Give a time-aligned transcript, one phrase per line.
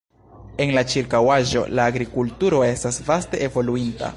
[0.63, 4.09] En la ĉirkaŭaĵo la agrikulturo estas vaste evoluinta.